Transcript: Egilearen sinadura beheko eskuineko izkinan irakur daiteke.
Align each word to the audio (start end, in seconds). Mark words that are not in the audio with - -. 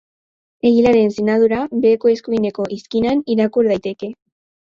Egilearen 0.69 1.13
sinadura 1.15 1.59
beheko 1.83 2.11
eskuineko 2.15 2.67
izkinan 2.79 3.23
irakur 3.37 3.71
daiteke. 3.75 4.13